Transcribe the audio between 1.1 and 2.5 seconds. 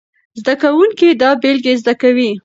دا بېلګې زده کوي.